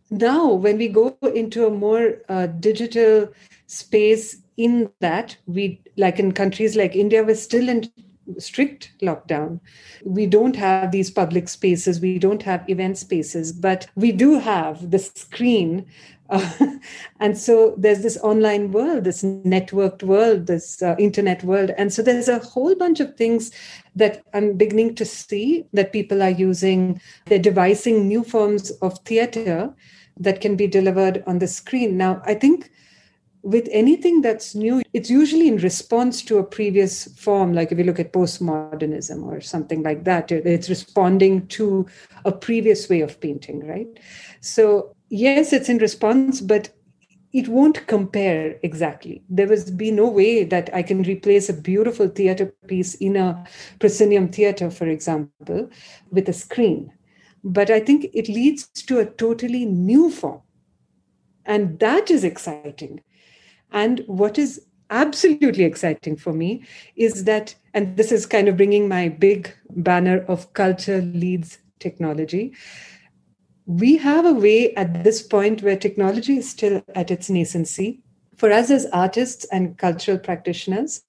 now 0.09 0.51
when 0.51 0.77
we 0.77 0.87
go 0.87 1.17
into 1.33 1.65
a 1.65 1.69
more 1.71 2.17
uh, 2.29 2.47
digital 2.47 3.29
space 3.67 4.37
in 4.57 4.89
that 4.99 5.35
we 5.47 5.81
like 5.97 6.19
in 6.19 6.31
countries 6.31 6.75
like 6.75 6.95
india 6.95 7.23
we're 7.23 7.35
still 7.35 7.67
in 7.69 7.89
strict 8.37 8.91
lockdown. 9.01 9.59
We 10.03 10.25
don't 10.25 10.55
have 10.55 10.91
these 10.91 11.11
public 11.11 11.49
spaces, 11.49 11.99
we 11.99 12.19
don't 12.19 12.43
have 12.43 12.69
event 12.69 12.97
spaces, 12.97 13.51
but 13.51 13.87
we 13.95 14.11
do 14.11 14.39
have 14.39 14.91
the 14.91 14.99
screen. 14.99 15.85
And 17.19 17.37
so 17.37 17.75
there's 17.77 18.01
this 18.01 18.17
online 18.17 18.71
world, 18.71 19.05
this 19.05 19.23
networked 19.23 20.03
world, 20.03 20.47
this 20.47 20.81
uh, 20.81 20.95
internet 20.99 21.43
world. 21.43 21.71
And 21.77 21.93
so 21.93 22.01
there's 22.01 22.27
a 22.27 22.39
whole 22.39 22.75
bunch 22.75 22.99
of 22.99 23.15
things 23.15 23.51
that 23.95 24.23
I'm 24.33 24.57
beginning 24.57 24.95
to 24.95 25.05
see 25.05 25.65
that 25.73 25.93
people 25.93 26.21
are 26.21 26.29
using. 26.29 26.99
They're 27.25 27.39
devising 27.39 28.07
new 28.07 28.23
forms 28.23 28.71
of 28.81 28.99
theater 28.99 29.73
that 30.19 30.41
can 30.41 30.55
be 30.55 30.67
delivered 30.67 31.23
on 31.25 31.39
the 31.39 31.47
screen. 31.47 31.97
Now, 31.97 32.21
I 32.25 32.33
think 32.33 32.69
with 33.43 33.67
anything 33.71 34.21
that's 34.21 34.55
new, 34.55 34.81
it's 34.93 35.09
usually 35.09 35.49
in 35.49 35.57
response 35.57 36.21
to 36.23 36.37
a 36.37 36.43
previous 36.43 37.13
form. 37.19 37.53
Like 37.53 37.71
if 37.71 37.77
you 37.77 37.83
look 37.83 37.99
at 37.99 38.13
postmodernism 38.13 39.21
or 39.23 39.41
something 39.41 39.83
like 39.83 40.05
that, 40.05 40.31
it's 40.31 40.69
responding 40.69 41.47
to 41.47 41.85
a 42.23 42.31
previous 42.31 42.89
way 42.89 43.01
of 43.01 43.19
painting, 43.19 43.67
right? 43.67 43.87
So, 44.39 44.95
yes, 45.13 45.53
it's 45.53 45.69
in 45.69 45.77
response, 45.77 46.41
but 46.41 46.69
it 47.33 47.47
won't 47.47 47.87
compare 47.87 48.59
exactly. 48.63 49.23
There 49.29 49.47
will 49.47 49.63
be 49.75 49.91
no 49.91 50.07
way 50.07 50.43
that 50.43 50.69
I 50.73 50.83
can 50.83 51.03
replace 51.03 51.49
a 51.49 51.53
beautiful 51.53 52.07
theater 52.07 52.53
piece 52.67 52.95
in 52.95 53.15
a 53.15 53.43
proscenium 53.79 54.29
theater, 54.29 54.69
for 54.69 54.87
example, 54.87 55.69
with 56.11 56.29
a 56.29 56.33
screen. 56.33 56.91
But 57.43 57.69
I 57.69 57.79
think 57.79 58.07
it 58.13 58.27
leads 58.29 58.67
to 58.87 58.99
a 58.99 59.05
totally 59.05 59.65
new 59.65 60.11
form. 60.11 60.41
And 61.45 61.79
that 61.79 62.09
is 62.09 62.23
exciting 62.23 63.01
and 63.71 64.01
what 64.07 64.37
is 64.37 64.65
absolutely 64.89 65.63
exciting 65.63 66.15
for 66.15 66.31
me 66.31 66.63
is 66.95 67.23
that, 67.23 67.55
and 67.73 67.97
this 67.97 68.11
is 68.11 68.25
kind 68.25 68.47
of 68.47 68.57
bringing 68.57 68.87
my 68.87 69.09
big 69.09 69.51
banner 69.71 70.23
of 70.27 70.53
culture 70.53 71.01
leads 71.01 71.57
technology. 71.79 72.53
We 73.65 73.97
have 73.97 74.25
a 74.25 74.33
way 74.33 74.73
at 74.75 75.03
this 75.03 75.21
point 75.21 75.63
where 75.63 75.77
technology 75.77 76.37
is 76.37 76.49
still 76.49 76.83
at 76.95 77.11
its 77.11 77.29
nascency. 77.29 77.99
For 78.35 78.51
us 78.51 78.69
as 78.69 78.85
artists 78.87 79.45
and 79.45 79.77
cultural 79.77 80.17
practitioners, 80.17 81.03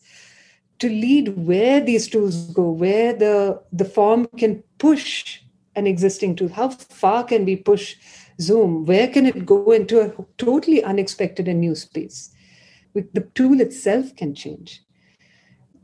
to 0.79 0.89
lead 0.89 1.37
where 1.47 1.81
these 1.81 2.09
tools 2.09 2.53
go, 2.53 2.71
where 2.71 3.13
the, 3.13 3.63
the 3.73 3.85
form 3.85 4.27
can 4.37 4.63
push 4.79 5.41
an 5.75 5.87
existing 5.87 6.37
tool. 6.37 6.49
How 6.49 6.69
far 6.69 7.25
can 7.25 7.45
we 7.45 7.57
push 7.57 7.97
Zoom? 8.41 8.85
Where 8.85 9.09
can 9.09 9.27
it 9.27 9.47
go 9.47 9.71
into 9.73 10.01
a 10.01 10.13
totally 10.39 10.83
unexpected 10.83 11.49
and 11.49 11.61
new 11.61 11.75
space? 11.75 12.35
the 12.95 13.29
tool 13.35 13.61
itself 13.61 14.15
can 14.15 14.35
change 14.35 14.83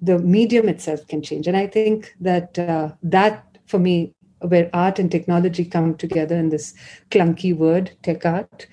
the 0.03 0.19
medium 0.19 0.69
itself 0.69 1.07
can 1.09 1.23
change 1.23 1.47
and 1.47 1.57
i 1.57 1.67
think 1.67 2.15
that 2.21 2.59
uh, 2.59 2.93
that 3.03 3.59
for 3.67 3.79
me 3.79 4.15
where 4.40 4.70
art 4.73 4.99
and 4.99 5.11
technology 5.11 5.64
come 5.64 5.97
together 5.97 6.37
in 6.37 6.50
this 6.50 6.75
clunky 7.11 7.56
word 7.56 7.90
tech 8.02 8.25
art 8.25 8.66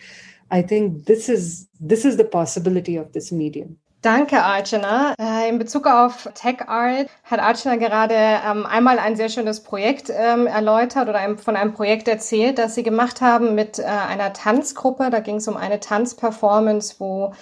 i 0.52 0.62
think 0.62 1.06
this 1.06 1.30
is 1.30 1.68
this 1.80 2.06
is 2.06 2.18
the 2.18 2.24
possibility 2.24 2.96
of 2.98 3.12
this 3.14 3.32
medium 3.32 3.78
Danke, 4.04 4.42
Archana. 4.42 5.16
Äh, 5.20 5.50
in 5.50 5.58
Bezug 5.58 5.88
auf 5.88 6.30
Tech 6.36 6.68
Art 6.68 7.10
hat 7.24 7.40
Archana 7.40 7.78
gerade 7.78 8.14
ähm, 8.14 8.66
einmal 8.66 9.00
ein 9.00 9.16
sehr 9.16 9.28
schönes 9.28 9.64
Projekt 9.64 10.12
ähm, 10.16 10.46
erläutert 10.46 11.10
oder 11.10 11.38
von 11.38 11.56
einem 11.56 11.74
Projekt 11.74 12.08
erzählt, 12.08 12.60
das 12.60 12.76
sie 12.76 12.84
gemacht 12.84 13.22
haben 13.22 13.56
mit 13.56 13.80
äh, 13.80 13.84
einer 13.84 14.34
Tanzgruppe. 14.34 15.10
Da 15.10 15.20
ging 15.20 15.38
es 15.38 15.48
um 15.48 15.58
eine 15.58 15.80
Tanzperformance, 15.80 16.96
wo 17.00 17.34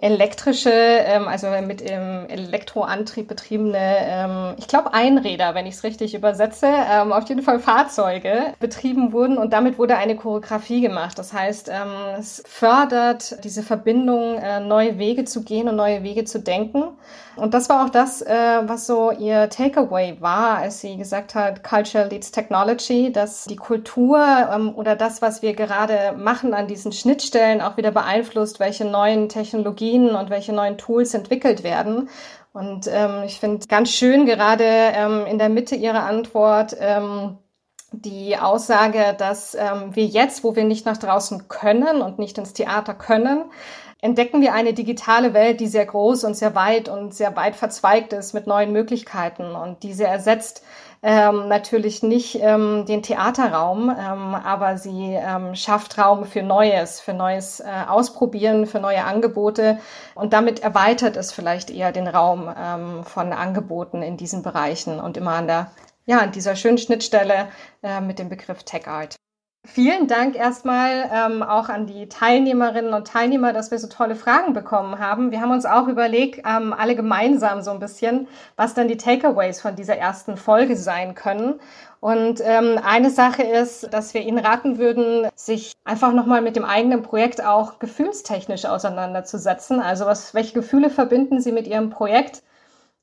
elektrische, 0.00 0.70
ähm, 0.72 1.28
also 1.28 1.48
mit 1.66 1.82
ähm, 1.88 2.26
Elektroantrieb 2.28 3.28
betriebene, 3.28 3.78
ähm, 3.78 4.54
ich 4.58 4.66
glaube 4.66 4.94
Einräder, 4.94 5.54
wenn 5.54 5.66
ich 5.66 5.74
es 5.74 5.84
richtig 5.84 6.14
übersetze, 6.14 6.66
ähm, 6.66 7.12
auf 7.12 7.28
jeden 7.28 7.42
Fall 7.42 7.60
Fahrzeuge 7.60 8.54
betrieben 8.58 9.12
wurden 9.12 9.36
und 9.36 9.52
damit 9.52 9.78
wurde 9.78 9.96
eine 9.96 10.16
Choreografie 10.16 10.80
gemacht. 10.80 11.18
Das 11.18 11.32
heißt, 11.32 11.68
ähm, 11.68 12.18
es 12.18 12.42
fördert 12.46 13.44
diese 13.44 13.62
Verbindung, 13.62 14.36
äh, 14.38 14.60
neue 14.60 14.98
Wege 14.98 15.24
zu 15.24 15.42
gehen 15.42 15.68
und 15.68 15.76
neue 15.76 16.02
Wege 16.02 16.24
zu 16.24 16.40
denken. 16.40 16.84
Und 17.36 17.54
das 17.54 17.68
war 17.68 17.86
auch 17.86 17.90
das, 17.90 18.22
äh, 18.22 18.34
was 18.62 18.86
so 18.86 19.12
ihr 19.12 19.48
Takeaway 19.48 20.16
war, 20.20 20.58
als 20.58 20.80
sie 20.80 20.96
gesagt 20.96 21.34
hat, 21.34 21.62
Culture 21.62 22.06
leads 22.06 22.32
Technology, 22.32 23.12
dass 23.12 23.44
die 23.44 23.56
Kultur 23.56 24.18
ähm, 24.52 24.74
oder 24.74 24.96
das, 24.96 25.22
was 25.22 25.40
wir 25.40 25.54
gerade 25.54 26.14
machen 26.18 26.52
an 26.52 26.66
diesen 26.66 26.92
Schnittstellen, 26.92 27.60
auch 27.60 27.76
wieder 27.76 27.92
beeinflusst, 27.92 28.60
welche 28.60 28.84
neuen 28.84 29.28
Technologien 29.28 29.89
und 29.98 30.30
welche 30.30 30.52
neuen 30.52 30.78
Tools 30.78 31.14
entwickelt 31.14 31.62
werden. 31.62 32.08
Und 32.52 32.88
ähm, 32.88 33.22
ich 33.24 33.38
finde 33.38 33.66
ganz 33.66 33.90
schön 33.90 34.26
gerade 34.26 34.64
ähm, 34.64 35.26
in 35.26 35.38
der 35.38 35.48
Mitte 35.48 35.76
ihrer 35.76 36.04
Antwort, 36.04 36.76
ähm, 36.78 37.38
die 37.92 38.36
Aussage, 38.36 39.14
dass 39.18 39.54
ähm, 39.54 39.94
wir 39.94 40.06
jetzt, 40.06 40.44
wo 40.44 40.54
wir 40.54 40.64
nicht 40.64 40.86
nach 40.86 40.96
draußen 40.96 41.48
können 41.48 42.02
und 42.02 42.18
nicht 42.18 42.38
ins 42.38 42.52
Theater 42.52 42.94
können, 42.94 43.44
entdecken 44.00 44.40
wir 44.40 44.54
eine 44.54 44.72
digitale 44.72 45.34
Welt, 45.34 45.60
die 45.60 45.66
sehr 45.66 45.86
groß 45.86 46.24
und 46.24 46.34
sehr 46.34 46.54
weit 46.54 46.88
und 46.88 47.14
sehr 47.14 47.36
weit 47.36 47.56
verzweigt 47.56 48.12
ist 48.12 48.32
mit 48.32 48.46
neuen 48.46 48.72
Möglichkeiten. 48.72 49.54
Und 49.54 49.82
diese 49.82 50.04
ersetzt 50.04 50.62
ähm, 51.02 51.48
natürlich 51.48 52.02
nicht 52.02 52.38
ähm, 52.40 52.84
den 52.86 53.02
Theaterraum, 53.02 53.88
ähm, 53.90 54.34
aber 54.34 54.76
sie 54.76 55.14
ähm, 55.14 55.54
schafft 55.54 55.96
Raum 55.98 56.24
für 56.26 56.42
Neues, 56.42 57.00
für 57.00 57.14
neues 57.14 57.60
äh, 57.60 57.64
Ausprobieren, 57.88 58.66
für 58.66 58.80
neue 58.80 59.04
Angebote. 59.04 59.78
Und 60.14 60.32
damit 60.32 60.60
erweitert 60.60 61.16
es 61.16 61.32
vielleicht 61.32 61.70
eher 61.70 61.92
den 61.92 62.06
Raum 62.06 62.52
ähm, 62.54 63.04
von 63.04 63.32
Angeboten 63.32 64.02
in 64.02 64.16
diesen 64.16 64.42
Bereichen 64.42 65.00
und 65.00 65.16
immer 65.16 65.32
an 65.32 65.46
der 65.46 65.70
ja, 66.06 66.18
an 66.18 66.32
dieser 66.32 66.56
schönen 66.56 66.78
Schnittstelle 66.78 67.48
äh, 67.82 68.00
mit 68.00 68.18
dem 68.18 68.28
Begriff 68.28 68.64
Tech 68.64 68.88
Art. 68.88 69.16
Vielen 69.66 70.08
Dank 70.08 70.36
erstmal 70.36 71.10
ähm, 71.12 71.42
auch 71.42 71.68
an 71.68 71.86
die 71.86 72.08
Teilnehmerinnen 72.08 72.94
und 72.94 73.06
Teilnehmer, 73.06 73.52
dass 73.52 73.70
wir 73.70 73.78
so 73.78 73.88
tolle 73.88 74.16
Fragen 74.16 74.54
bekommen 74.54 74.98
haben. 74.98 75.30
Wir 75.30 75.42
haben 75.42 75.50
uns 75.50 75.66
auch 75.66 75.86
überlegt, 75.86 76.40
ähm, 76.46 76.72
alle 76.72 76.96
gemeinsam 76.96 77.60
so 77.60 77.70
ein 77.70 77.78
bisschen, 77.78 78.26
was 78.56 78.72
dann 78.72 78.88
die 78.88 78.96
Takeaways 78.96 79.60
von 79.60 79.76
dieser 79.76 79.96
ersten 79.98 80.38
Folge 80.38 80.76
sein 80.76 81.14
können. 81.14 81.60
Und 82.00 82.40
ähm, 82.42 82.80
eine 82.82 83.10
Sache 83.10 83.42
ist, 83.42 83.92
dass 83.92 84.14
wir 84.14 84.22
Ihnen 84.22 84.38
raten 84.38 84.78
würden, 84.78 85.28
sich 85.34 85.72
einfach 85.84 86.14
nochmal 86.14 86.40
mit 86.40 86.56
dem 86.56 86.64
eigenen 86.64 87.02
Projekt 87.02 87.44
auch 87.44 87.78
gefühlstechnisch 87.78 88.64
auseinanderzusetzen. 88.64 89.78
Also 89.80 90.06
was, 90.06 90.32
welche 90.32 90.54
Gefühle 90.54 90.88
verbinden 90.88 91.40
Sie 91.40 91.52
mit 91.52 91.68
Ihrem 91.68 91.90
Projekt? 91.90 92.42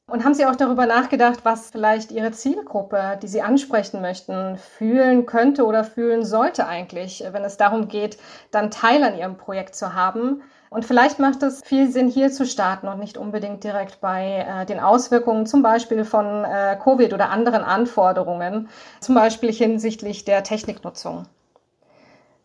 Und 0.09 0.23
haben 0.23 0.33
Sie 0.33 0.45
auch 0.45 0.55
darüber 0.55 0.85
nachgedacht, 0.85 1.39
was 1.43 1.69
vielleicht 1.69 2.13
Ihre 2.13 2.31
Zielgruppe, 2.31 3.19
die 3.21 3.27
Sie 3.27 3.41
ansprechen 3.41 3.99
möchten, 3.99 4.57
fühlen 4.57 5.25
könnte 5.25 5.65
oder 5.65 5.83
fühlen 5.83 6.23
sollte 6.23 6.65
eigentlich, 6.65 7.25
wenn 7.29 7.43
es 7.43 7.57
darum 7.57 7.89
geht, 7.89 8.17
dann 8.51 8.71
Teil 8.71 9.03
an 9.03 9.17
Ihrem 9.17 9.35
Projekt 9.35 9.75
zu 9.75 9.93
haben? 9.95 10.41
Und 10.69 10.85
vielleicht 10.85 11.19
macht 11.19 11.43
es 11.43 11.61
viel 11.61 11.91
Sinn, 11.91 12.07
hier 12.07 12.31
zu 12.31 12.45
starten 12.45 12.87
und 12.87 12.99
nicht 12.99 13.17
unbedingt 13.17 13.65
direkt 13.65 13.99
bei 13.99 14.45
äh, 14.47 14.65
den 14.65 14.79
Auswirkungen 14.79 15.45
zum 15.45 15.61
Beispiel 15.61 16.05
von 16.05 16.45
äh, 16.45 16.77
Covid 16.81 17.13
oder 17.13 17.29
anderen 17.29 17.63
Anforderungen, 17.63 18.69
zum 19.01 19.15
Beispiel 19.15 19.51
hinsichtlich 19.51 20.23
der 20.23 20.43
Techniknutzung. 20.43 21.25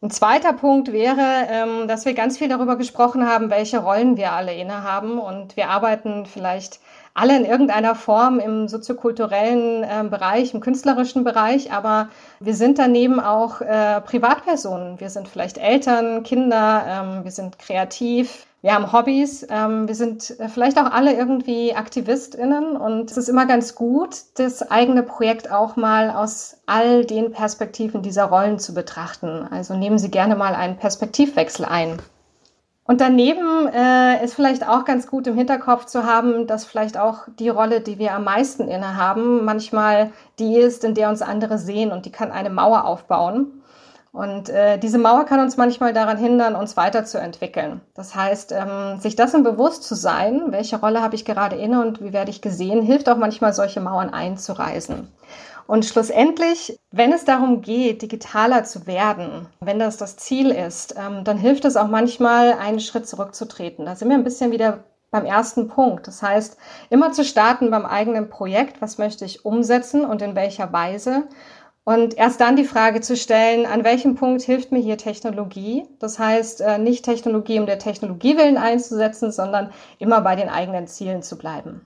Ein 0.02 0.10
zweiter 0.10 0.52
Punkt 0.52 0.90
wäre, 0.90 1.46
ähm, 1.48 1.86
dass 1.86 2.04
wir 2.06 2.14
ganz 2.14 2.36
viel 2.36 2.48
darüber 2.48 2.74
gesprochen 2.74 3.24
haben, 3.24 3.50
welche 3.50 3.78
Rollen 3.78 4.16
wir 4.16 4.32
alle 4.32 4.52
innehaben. 4.52 5.20
Und 5.20 5.56
wir 5.56 5.68
arbeiten 5.68 6.26
vielleicht 6.26 6.80
alle 7.14 7.36
in 7.36 7.44
irgendeiner 7.44 7.94
Form 7.94 8.40
im 8.40 8.66
soziokulturellen 8.66 9.84
äh, 9.84 10.02
Bereich, 10.10 10.54
im 10.54 10.60
künstlerischen 10.60 11.22
Bereich, 11.22 11.72
aber 11.72 12.08
wir 12.40 12.54
sind 12.54 12.80
daneben 12.80 13.20
auch 13.20 13.60
äh, 13.60 14.00
Privatpersonen. 14.00 14.98
Wir 14.98 15.08
sind 15.08 15.28
vielleicht 15.28 15.56
Eltern, 15.56 16.24
Kinder, 16.24 16.84
ähm, 16.88 17.24
wir 17.24 17.30
sind 17.30 17.60
kreativ, 17.60 18.46
wir 18.62 18.74
haben 18.74 18.92
Hobbys, 18.92 19.44
ähm, 19.50 19.88
wir 19.88 19.96
sind 19.96 20.38
äh, 20.38 20.48
vielleicht 20.48 20.78
auch 20.78 20.90
alle 20.90 21.12
irgendwie 21.14 21.74
AktivistInnen 21.74 22.76
und 22.76 23.10
es 23.10 23.16
ist 23.16 23.28
immer 23.28 23.44
ganz 23.44 23.74
gut, 23.74 24.16
das 24.34 24.70
eigene 24.70 25.02
Projekt 25.02 25.50
auch 25.50 25.74
mal 25.74 26.10
aus 26.10 26.58
all 26.66 27.04
den 27.04 27.32
Perspektiven 27.32 28.02
dieser 28.02 28.24
Rollen 28.24 28.60
zu 28.60 28.72
betrachten. 28.72 29.48
Also 29.50 29.74
nehmen 29.74 29.98
Sie 29.98 30.12
gerne 30.12 30.36
mal 30.36 30.54
einen 30.54 30.76
Perspektivwechsel 30.76 31.64
ein. 31.64 32.00
Und 32.84 33.00
daneben 33.00 33.68
äh, 33.68 34.24
ist 34.24 34.34
vielleicht 34.34 34.68
auch 34.68 34.84
ganz 34.84 35.08
gut 35.08 35.26
im 35.26 35.36
Hinterkopf 35.36 35.86
zu 35.86 36.04
haben, 36.04 36.46
dass 36.46 36.64
vielleicht 36.64 36.98
auch 36.98 37.28
die 37.38 37.48
Rolle, 37.48 37.80
die 37.80 37.98
wir 37.98 38.14
am 38.14 38.24
meisten 38.24 38.68
innehaben, 38.68 39.44
manchmal 39.44 40.12
die 40.38 40.56
ist, 40.56 40.84
in 40.84 40.94
der 40.94 41.08
uns 41.08 41.22
andere 41.22 41.58
sehen 41.58 41.90
und 41.90 42.06
die 42.06 42.12
kann 42.12 42.30
eine 42.30 42.50
Mauer 42.50 42.84
aufbauen. 42.84 43.61
Und 44.12 44.50
äh, 44.50 44.78
diese 44.78 44.98
Mauer 44.98 45.24
kann 45.24 45.40
uns 45.40 45.56
manchmal 45.56 45.94
daran 45.94 46.18
hindern, 46.18 46.54
uns 46.54 46.76
weiterzuentwickeln. 46.76 47.80
Das 47.94 48.14
heißt, 48.14 48.52
ähm, 48.52 49.00
sich 49.00 49.16
dessen 49.16 49.42
bewusst 49.42 49.84
zu 49.84 49.94
sein, 49.94 50.44
welche 50.48 50.78
Rolle 50.78 51.00
habe 51.00 51.14
ich 51.14 51.24
gerade 51.24 51.56
inne 51.56 51.80
und 51.80 52.02
wie 52.02 52.12
werde 52.12 52.30
ich 52.30 52.42
gesehen, 52.42 52.82
hilft 52.82 53.08
auch 53.08 53.16
manchmal, 53.16 53.54
solche 53.54 53.80
Mauern 53.80 54.10
einzureisen. 54.10 55.08
Und 55.66 55.86
schlussendlich, 55.86 56.78
wenn 56.90 57.12
es 57.12 57.24
darum 57.24 57.62
geht, 57.62 58.02
digitaler 58.02 58.64
zu 58.64 58.86
werden, 58.86 59.46
wenn 59.60 59.78
das 59.78 59.96
das 59.96 60.16
Ziel 60.18 60.50
ist, 60.50 60.94
ähm, 60.98 61.24
dann 61.24 61.38
hilft 61.38 61.64
es 61.64 61.76
auch 61.76 61.88
manchmal, 61.88 62.52
einen 62.52 62.80
Schritt 62.80 63.08
zurückzutreten. 63.08 63.86
Da 63.86 63.96
sind 63.96 64.10
wir 64.10 64.16
ein 64.16 64.24
bisschen 64.24 64.50
wieder 64.50 64.84
beim 65.10 65.24
ersten 65.24 65.68
Punkt. 65.68 66.06
Das 66.06 66.22
heißt, 66.22 66.58
immer 66.90 67.12
zu 67.12 67.24
starten 67.24 67.70
beim 67.70 67.86
eigenen 67.86 68.28
Projekt, 68.28 68.82
was 68.82 68.98
möchte 68.98 69.24
ich 69.24 69.44
umsetzen 69.44 70.04
und 70.04 70.20
in 70.20 70.34
welcher 70.34 70.72
Weise. 70.72 71.24
Und 71.84 72.16
erst 72.16 72.40
dann 72.40 72.54
die 72.54 72.64
Frage 72.64 73.00
zu 73.00 73.16
stellen, 73.16 73.66
an 73.66 73.82
welchem 73.82 74.14
Punkt 74.14 74.42
hilft 74.42 74.70
mir 74.70 74.78
hier 74.78 74.98
Technologie? 74.98 75.84
Das 75.98 76.18
heißt, 76.18 76.60
äh, 76.60 76.78
nicht 76.78 77.04
Technologie 77.04 77.58
um 77.58 77.66
der 77.66 77.80
Technologie 77.80 78.36
willen 78.36 78.56
einzusetzen, 78.56 79.32
sondern 79.32 79.72
immer 79.98 80.20
bei 80.20 80.36
den 80.36 80.48
eigenen 80.48 80.86
Zielen 80.86 81.22
zu 81.22 81.36
bleiben. 81.36 81.84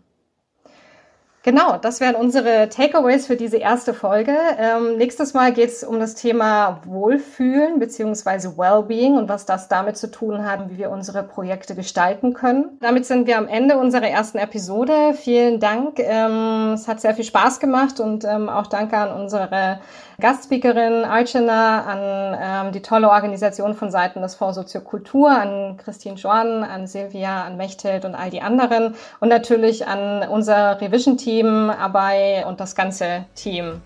Genau, 1.46 1.76
das 1.76 2.00
wären 2.00 2.16
unsere 2.16 2.68
Takeaways 2.70 3.28
für 3.28 3.36
diese 3.36 3.58
erste 3.58 3.94
Folge. 3.94 4.36
Ähm, 4.58 4.96
nächstes 4.96 5.32
Mal 5.32 5.52
geht 5.52 5.68
es 5.70 5.84
um 5.84 6.00
das 6.00 6.16
Thema 6.16 6.80
Wohlfühlen 6.84 7.78
beziehungsweise 7.78 8.58
Wellbeing 8.58 9.16
und 9.16 9.28
was 9.28 9.46
das 9.46 9.68
damit 9.68 9.96
zu 9.96 10.10
tun 10.10 10.44
hat, 10.44 10.68
wie 10.68 10.78
wir 10.78 10.90
unsere 10.90 11.22
Projekte 11.22 11.76
gestalten 11.76 12.34
können. 12.34 12.78
Damit 12.80 13.06
sind 13.06 13.28
wir 13.28 13.38
am 13.38 13.46
Ende 13.46 13.78
unserer 13.78 14.08
ersten 14.08 14.38
Episode. 14.38 15.14
Vielen 15.14 15.60
Dank. 15.60 16.00
Ähm, 16.00 16.72
es 16.74 16.88
hat 16.88 17.00
sehr 17.00 17.14
viel 17.14 17.24
Spaß 17.24 17.60
gemacht 17.60 18.00
und 18.00 18.24
ähm, 18.24 18.48
auch 18.48 18.66
danke 18.66 18.96
an 18.96 19.12
unsere 19.12 19.78
Gastspeakerin 20.18 21.04
Archana, 21.04 21.82
an 21.84 22.38
ähm, 22.66 22.72
die 22.72 22.80
tolle 22.80 23.10
Organisation 23.10 23.74
von 23.74 23.90
Seiten 23.90 24.22
des 24.22 24.34
Fonds 24.34 24.56
Soziokultur, 24.56 25.30
an 25.30 25.76
Christine 25.76 26.16
Joan, 26.16 26.64
an 26.64 26.86
Silvia, 26.86 27.44
an 27.44 27.58
Mechthild 27.58 28.06
und 28.06 28.14
all 28.14 28.30
die 28.30 28.40
anderen 28.40 28.94
und 29.20 29.28
natürlich 29.28 29.86
an 29.86 30.26
unser 30.26 30.80
Revision-Team, 30.80 31.35
Abai 31.44 32.44
und 32.46 32.60
das 32.60 32.74
ganze 32.74 33.26
Team. 33.34 33.82